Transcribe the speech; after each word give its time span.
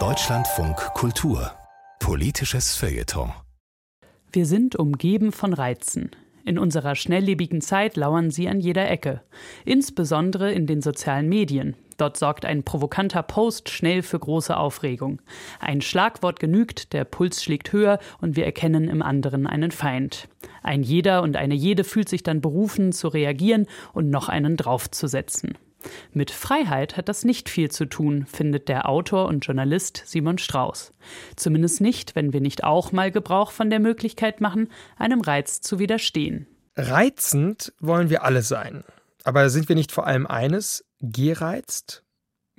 Deutschlandfunk 0.00 0.74
Kultur 0.94 1.52
Politisches 2.00 2.74
Feuilleton 2.74 3.32
Wir 4.32 4.46
sind 4.46 4.74
umgeben 4.74 5.30
von 5.30 5.52
Reizen. 5.52 6.10
In 6.44 6.58
unserer 6.58 6.96
schnelllebigen 6.96 7.60
Zeit 7.60 7.94
lauern 7.94 8.32
sie 8.32 8.48
an 8.48 8.58
jeder 8.58 8.90
Ecke, 8.90 9.22
insbesondere 9.64 10.50
in 10.50 10.66
den 10.66 10.82
sozialen 10.82 11.28
Medien. 11.28 11.76
Dort 11.96 12.16
sorgt 12.16 12.44
ein 12.44 12.64
provokanter 12.64 13.22
Post 13.22 13.70
schnell 13.70 14.02
für 14.02 14.18
große 14.18 14.56
Aufregung. 14.56 15.22
Ein 15.60 15.80
Schlagwort 15.80 16.40
genügt, 16.40 16.94
der 16.94 17.04
Puls 17.04 17.44
schlägt 17.44 17.72
höher 17.72 18.00
und 18.20 18.34
wir 18.34 18.44
erkennen 18.44 18.88
im 18.88 19.02
anderen 19.02 19.46
einen 19.46 19.70
Feind. 19.70 20.28
Ein 20.64 20.82
jeder 20.82 21.22
und 21.22 21.36
eine 21.36 21.54
jede 21.54 21.84
fühlt 21.84 22.08
sich 22.08 22.24
dann 22.24 22.40
berufen, 22.40 22.90
zu 22.90 23.06
reagieren 23.06 23.68
und 23.92 24.10
noch 24.10 24.28
einen 24.28 24.56
draufzusetzen. 24.56 25.56
Mit 26.12 26.30
Freiheit 26.30 26.96
hat 26.96 27.08
das 27.08 27.24
nicht 27.24 27.48
viel 27.48 27.70
zu 27.70 27.86
tun, 27.86 28.26
findet 28.26 28.68
der 28.68 28.88
Autor 28.88 29.26
und 29.26 29.44
Journalist 29.44 30.02
Simon 30.06 30.38
Strauß. 30.38 30.92
Zumindest 31.36 31.80
nicht, 31.80 32.14
wenn 32.14 32.32
wir 32.32 32.40
nicht 32.40 32.64
auch 32.64 32.92
mal 32.92 33.10
Gebrauch 33.10 33.50
von 33.50 33.70
der 33.70 33.80
Möglichkeit 33.80 34.40
machen, 34.40 34.68
einem 34.96 35.20
Reiz 35.20 35.60
zu 35.60 35.78
widerstehen. 35.78 36.46
Reizend 36.76 37.72
wollen 37.80 38.10
wir 38.10 38.24
alle 38.24 38.42
sein. 38.42 38.84
Aber 39.24 39.48
sind 39.48 39.68
wir 39.68 39.76
nicht 39.76 39.92
vor 39.92 40.06
allem 40.06 40.26
eines, 40.26 40.84
gereizt? 41.00 42.03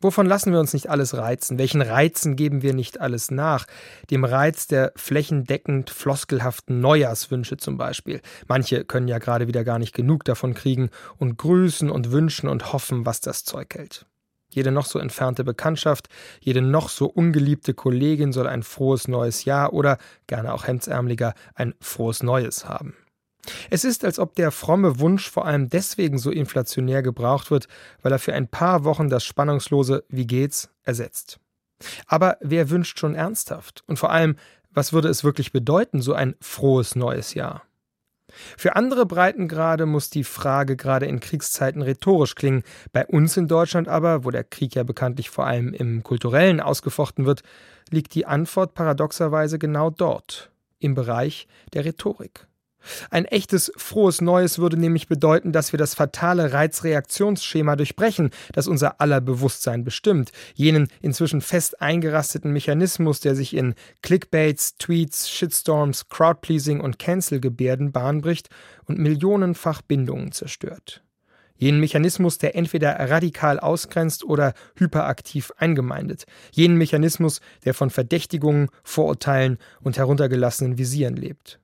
Wovon 0.05 0.27
lassen 0.27 0.51
wir 0.51 0.59
uns 0.59 0.71
nicht 0.71 0.87
alles 0.87 1.17
reizen? 1.17 1.57
Welchen 1.57 1.81
Reizen 1.81 2.35
geben 2.35 2.61
wir 2.61 2.75
nicht 2.75 3.01
alles 3.01 3.31
nach? 3.31 3.65
Dem 4.11 4.23
Reiz 4.23 4.67
der 4.67 4.93
flächendeckend 4.95 5.89
floskelhaften 5.89 6.79
Neujahrswünsche 6.79 7.57
zum 7.57 7.79
Beispiel. 7.79 8.21
Manche 8.47 8.85
können 8.85 9.07
ja 9.07 9.17
gerade 9.17 9.47
wieder 9.47 9.63
gar 9.63 9.79
nicht 9.79 9.95
genug 9.95 10.23
davon 10.23 10.53
kriegen 10.53 10.91
und 11.17 11.39
grüßen 11.39 11.89
und 11.89 12.11
wünschen 12.11 12.47
und 12.47 12.71
hoffen, 12.71 13.07
was 13.07 13.19
das 13.19 13.45
Zeug 13.45 13.73
hält. 13.73 14.05
Jede 14.51 14.71
noch 14.71 14.85
so 14.85 14.99
entfernte 14.99 15.43
Bekanntschaft, 15.43 16.07
jede 16.39 16.61
noch 16.61 16.89
so 16.89 17.07
ungeliebte 17.07 17.73
Kollegin 17.73 18.31
soll 18.31 18.45
ein 18.45 18.61
frohes 18.61 19.07
neues 19.07 19.43
Jahr 19.43 19.73
oder, 19.73 19.97
gerne 20.27 20.53
auch 20.53 20.67
hemdsärmeliger, 20.67 21.33
ein 21.55 21.73
frohes 21.81 22.21
Neues 22.21 22.69
haben. 22.69 22.93
Es 23.69 23.83
ist, 23.83 24.05
als 24.05 24.19
ob 24.19 24.35
der 24.35 24.51
fromme 24.51 24.99
Wunsch 24.99 25.29
vor 25.29 25.45
allem 25.45 25.69
deswegen 25.69 26.17
so 26.17 26.31
inflationär 26.31 27.01
gebraucht 27.01 27.51
wird, 27.51 27.67
weil 28.01 28.11
er 28.11 28.19
für 28.19 28.33
ein 28.33 28.47
paar 28.47 28.83
Wochen 28.83 29.09
das 29.09 29.23
spannungslose 29.23 30.03
Wie 30.09 30.27
geht's 30.27 30.69
ersetzt. 30.83 31.39
Aber 32.07 32.37
wer 32.41 32.69
wünscht 32.69 32.99
schon 32.99 33.15
ernsthaft? 33.15 33.83
Und 33.87 33.99
vor 33.99 34.11
allem, 34.11 34.37
was 34.71 34.93
würde 34.93 35.09
es 35.09 35.23
wirklich 35.23 35.51
bedeuten, 35.51 36.01
so 36.01 36.13
ein 36.13 36.35
frohes 36.41 36.95
neues 36.95 37.33
Jahr? 37.33 37.63
Für 38.57 38.75
andere 38.75 39.05
Breitengrade 39.05 39.85
muss 39.85 40.09
die 40.09 40.23
Frage 40.23 40.75
gerade 40.75 41.05
in 41.05 41.19
Kriegszeiten 41.19 41.81
rhetorisch 41.81 42.35
klingen. 42.35 42.63
Bei 42.91 43.05
uns 43.05 43.37
in 43.37 43.47
Deutschland 43.47 43.87
aber, 43.87 44.25
wo 44.25 44.31
der 44.31 44.43
Krieg 44.43 44.75
ja 44.75 44.83
bekanntlich 44.83 45.29
vor 45.29 45.45
allem 45.45 45.73
im 45.73 46.03
Kulturellen 46.03 46.59
ausgefochten 46.59 47.25
wird, 47.25 47.43
liegt 47.91 48.15
die 48.15 48.25
Antwort 48.25 48.73
paradoxerweise 48.73 49.59
genau 49.59 49.89
dort, 49.89 50.51
im 50.79 50.95
Bereich 50.95 51.47
der 51.73 51.85
Rhetorik. 51.85 52.47
Ein 53.09 53.25
echtes 53.25 53.71
frohes 53.77 54.21
Neues 54.21 54.59
würde 54.59 54.77
nämlich 54.77 55.07
bedeuten, 55.07 55.51
dass 55.51 55.73
wir 55.73 55.77
das 55.77 55.93
fatale 55.93 56.53
Reizreaktionsschema 56.53 57.75
durchbrechen, 57.75 58.31
das 58.53 58.67
unser 58.67 59.01
aller 59.01 59.21
Bewusstsein 59.21 59.83
bestimmt, 59.83 60.31
jenen 60.53 60.87
inzwischen 61.01 61.41
fest 61.41 61.81
eingerasteten 61.81 62.51
Mechanismus, 62.51 63.19
der 63.19 63.35
sich 63.35 63.55
in 63.55 63.75
Clickbaits, 64.01 64.77
Tweets, 64.77 65.29
Shitstorms, 65.29 66.09
Crowdpleasing 66.09 66.79
und 66.79 66.99
Cancel-Gebärden 66.99 67.91
bahnbricht 67.91 68.49
und 68.85 68.99
millionenfach 68.99 69.81
Bindungen 69.81 70.31
zerstört. 70.31 71.01
Jenen 71.57 71.79
Mechanismus, 71.79 72.37
der 72.37 72.55
entweder 72.55 72.99
radikal 72.99 73.59
ausgrenzt 73.59 74.23
oder 74.23 74.53
hyperaktiv 74.75 75.51
eingemeindet. 75.57 76.25
Jenen 76.51 76.77
Mechanismus, 76.77 77.39
der 77.63 77.73
von 77.73 77.89
Verdächtigungen, 77.89 78.69
Vorurteilen 78.83 79.57
und 79.81 79.97
heruntergelassenen 79.97 80.77
Visieren 80.77 81.15
lebt. 81.15 81.59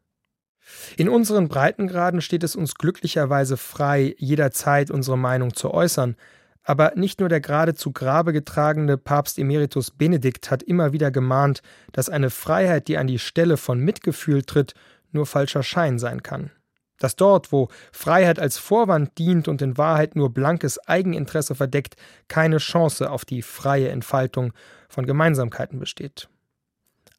In 0.98 1.10
unseren 1.10 1.48
Breitengraden 1.48 2.22
steht 2.22 2.44
es 2.44 2.56
uns 2.56 2.76
glücklicherweise 2.76 3.58
frei, 3.58 4.16
jederzeit 4.18 4.92
unsere 4.92 5.18
Meinung 5.18 5.54
zu 5.54 5.74
äußern. 5.74 6.16
Aber 6.64 6.94
nicht 6.96 7.20
nur 7.20 7.30
der 7.30 7.42
gerade 7.42 7.74
zu 7.74 7.92
Grabe 7.92 8.34
getragene 8.34 8.98
Papst 8.98 9.40
Emeritus 9.40 9.92
Benedikt 9.92 10.52
hat 10.52 10.62
immer 10.62 10.94
wieder 10.94 11.10
gemahnt, 11.10 11.62
dass 11.92 12.10
eine 12.10 12.30
Freiheit, 12.30 12.88
die 12.88 12.98
an 12.98 13.08
die 13.08 13.20
Stelle 13.20 13.58
von 13.58 13.80
Mitgefühl 13.80 14.44
tritt, 14.44 14.76
nur 15.12 15.26
falscher 15.26 15.64
Schein 15.64 15.98
sein 15.98 16.22
kann. 16.22 16.52
Dass 17.00 17.16
dort, 17.16 17.52
wo 17.52 17.70
Freiheit 17.92 18.38
als 18.38 18.60
Vorwand 18.60 19.18
dient 19.18 19.48
und 19.48 19.62
in 19.64 19.78
Wahrheit 19.78 20.16
nur 20.16 20.32
blankes 20.32 20.78
Eigeninteresse 20.88 21.56
verdeckt, 21.56 21.96
keine 22.28 22.58
Chance 22.58 23.10
auf 23.10 23.26
die 23.26 23.42
freie 23.42 23.90
Entfaltung 23.90 24.54
von 24.88 25.08
Gemeinsamkeiten 25.08 25.80
besteht. 25.80 26.30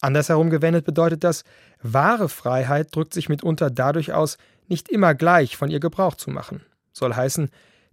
Andersherum 0.02 0.50
gewendet 0.50 0.84
bedeutet 0.84 1.24
das, 1.24 1.44
wahre 1.80 2.28
Freiheit 2.28 2.94
drückt 2.94 3.14
sich 3.14 3.28
mitunter 3.28 3.70
dadurch 3.70 4.12
aus, 4.12 4.36
nicht 4.68 4.88
immer 4.88 5.14
gleich 5.14 5.56
von 5.56 5.70
ihr 5.70 5.80
Gebrauch 5.80 6.16
zu 6.16 6.30
machen. 6.30 6.62
Soll 6.92 7.14
heißen, 7.14 7.48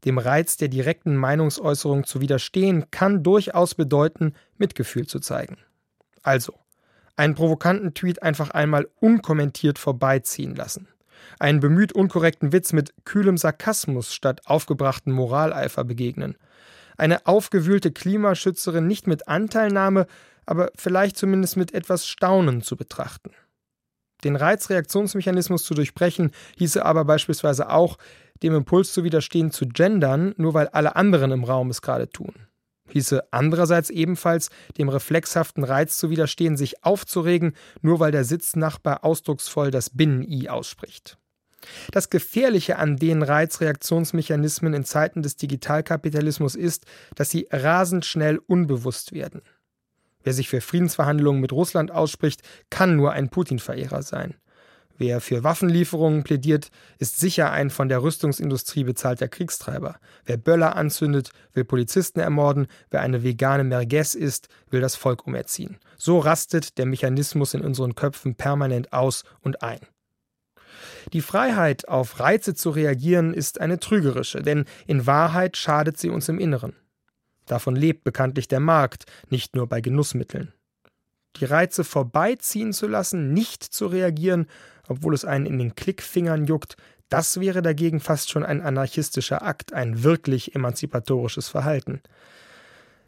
dem 0.06 0.18
Reiz 0.18 0.58
der 0.58 0.70
direkten 0.70 1.16
Meinungsäußerung 1.16 2.06
zu 2.06 2.20
widerstehen, 2.20 2.90
kann 2.90 3.22
durchaus 3.22 3.76
bedeuten, 3.76 4.34
Mitgefühl 4.58 5.06
zu 5.06 5.20
zeigen. 5.20 5.58
Also, 6.24 6.54
einen 7.16 7.36
provokanten 7.36 7.94
Tweet 7.94 8.24
einfach 8.24 8.50
einmal 8.50 8.88
unkommentiert 9.00 9.78
vorbeiziehen 9.78 10.56
lassen. 10.56 10.88
Einen 11.38 11.60
bemüht 11.60 11.94
unkorrekten 11.94 12.54
Witz 12.54 12.74
mit 12.74 12.94
kühlem 13.06 13.38
Sarkasmus 13.38 14.14
statt 14.14 14.42
aufgebrachten 14.46 15.14
Moraleifer 15.14 15.84
begegnen. 15.84 16.38
Eine 17.00 17.26
aufgewühlte 17.28 17.92
Klimaschützerin 17.94 18.86
nicht 18.86 19.08
mit 19.08 19.30
Anteilnahme, 19.30 20.06
aber 20.46 20.70
vielleicht 20.76 21.16
zumindest 21.16 21.56
mit 21.56 21.74
etwas 21.74 22.06
Staunen 22.06 22.62
zu 22.62 22.76
betrachten. 22.76 23.32
Den 24.26 24.36
Reizreaktionsmechanismus 24.36 25.64
zu 25.64 25.74
durchbrechen, 25.76 26.32
hieße 26.58 26.84
aber 26.84 27.06
beispielsweise 27.06 27.70
auch, 27.70 27.98
dem 28.44 28.54
Impuls 28.54 28.92
zu 28.92 29.06
widerstehen, 29.06 29.52
zu 29.52 29.68
gendern, 29.68 30.34
nur 30.36 30.54
weil 30.54 30.68
alle 30.68 30.98
anderen 30.98 31.32
im 31.32 31.46
Raum 31.46 31.70
es 31.70 31.82
gerade 31.82 32.10
tun. 32.10 32.34
Hieße 32.90 33.32
andererseits 33.32 33.90
ebenfalls, 33.90 34.50
dem 34.78 34.90
reflexhaften 34.90 35.64
Reiz 35.64 35.98
zu 35.98 36.10
widerstehen, 36.10 36.58
sich 36.58 36.84
aufzuregen, 36.84 37.54
nur 37.82 38.02
weil 38.02 38.12
der 38.12 38.26
Sitznachbar 38.26 39.06
ausdrucksvoll 39.06 39.72
das 39.72 39.92
Binnen-I 39.92 40.50
ausspricht. 40.50 41.19
Das 41.92 42.10
Gefährliche 42.10 42.78
an 42.78 42.98
den 42.98 43.24
Reizreaktionsmechanismen 43.24 44.74
in 44.74 44.86
Zeiten 44.86 45.22
des 45.22 45.36
Digitalkapitalismus 45.36 46.56
ist, 46.56 46.86
dass 47.16 47.30
sie 47.30 47.48
rasend 47.52 48.06
schnell 48.06 48.40
unbewusst 48.48 49.14
werden. 49.14 49.42
Wer 50.24 50.34
sich 50.34 50.50
für 50.50 50.62
Friedensverhandlungen 50.62 51.42
mit 51.42 51.54
Russland 51.54 51.92
ausspricht, 51.92 52.42
kann 52.70 52.96
nur 52.96 53.14
ein 53.14 53.30
Putin-Verehrer 53.30 54.04
sein. 54.04 54.36
Wer 55.00 55.22
für 55.22 55.46
Waffenlieferungen 55.46 56.24
plädiert, 56.24 56.72
ist 56.98 57.22
sicher 57.22 57.52
ein 57.52 57.70
von 57.70 57.88
der 57.88 58.04
Rüstungsindustrie 58.04 58.84
bezahlter 58.84 59.30
Kriegstreiber. 59.30 59.96
Wer 60.26 60.36
Böller 60.36 60.76
anzündet, 60.76 61.32
will 61.54 61.64
Polizisten 61.64 62.20
ermorden. 62.20 62.68
Wer 62.92 63.00
eine 63.00 63.24
vegane 63.24 63.64
Merguez 63.64 64.14
isst, 64.14 64.50
will 64.70 64.82
das 64.82 64.98
Volk 64.98 65.26
umerziehen. 65.26 65.78
So 65.98 66.20
rastet 66.20 66.78
der 66.78 66.86
Mechanismus 66.86 67.54
in 67.54 67.62
unseren 67.62 67.96
Köpfen 67.96 68.36
permanent 68.36 68.92
aus 68.92 69.24
und 69.40 69.64
ein. 69.64 69.80
Die 71.14 71.22
Freiheit, 71.22 71.88
auf 71.88 72.20
Reize 72.20 72.54
zu 72.54 72.70
reagieren, 72.70 73.34
ist 73.34 73.62
eine 73.62 73.80
trügerische, 73.80 74.42
denn 74.42 74.66
in 74.88 75.06
Wahrheit 75.06 75.58
schadet 75.58 75.98
sie 75.98 76.10
uns 76.10 76.30
im 76.30 76.40
Inneren. 76.40 76.76
Davon 77.46 77.76
lebt 77.76 78.04
bekanntlich 78.04 78.48
der 78.48 78.60
Markt, 78.60 79.06
nicht 79.30 79.56
nur 79.56 79.68
bei 79.68 79.82
Genussmitteln. 79.82 80.54
Die 81.38 81.46
Reize 81.46 81.84
vorbeiziehen 81.84 82.74
zu 82.74 82.88
lassen, 82.88 83.34
nicht 83.34 83.64
zu 83.64 83.88
reagieren, 83.88 84.48
obwohl 84.88 85.14
es 85.14 85.26
einen 85.26 85.46
in 85.46 85.58
den 85.58 85.76
Klickfingern 85.76 86.46
juckt, 86.46 86.76
das 87.10 87.40
wäre 87.40 87.62
dagegen 87.62 88.00
fast 88.00 88.30
schon 88.30 88.46
ein 88.46 88.62
anarchistischer 88.62 89.42
Akt, 89.42 89.74
ein 89.74 90.04
wirklich 90.04 90.54
emanzipatorisches 90.54 91.50
Verhalten. 91.50 92.02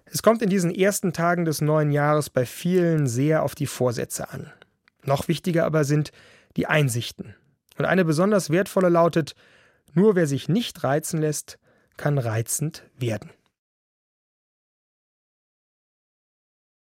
Es 0.06 0.24
kommt 0.24 0.42
in 0.42 0.50
diesen 0.50 0.74
ersten 0.74 1.14
Tagen 1.14 1.46
des 1.46 1.62
neuen 1.62 1.92
Jahres 1.92 2.30
bei 2.30 2.46
vielen 2.46 3.08
sehr 3.08 3.44
auf 3.44 3.56
die 3.56 3.68
Vorsätze 3.68 4.30
an. 4.30 4.52
Noch 5.04 5.28
wichtiger 5.28 5.66
aber 5.66 5.84
sind 5.84 6.12
die 6.58 6.68
Einsichten. 6.68 7.36
Und 7.82 7.88
eine 7.88 8.06
besonders 8.06 8.52
wertvolle 8.52 8.90
lautet, 8.90 9.34
nur 9.96 10.16
wer 10.16 10.28
sich 10.28 10.48
nicht 10.48 10.84
reizen 10.84 11.20
lässt, 11.20 11.58
kann 11.98 12.20
reizend 12.20 12.84
werden. 12.96 13.32